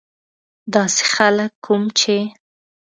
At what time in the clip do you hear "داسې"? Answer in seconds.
0.73-1.01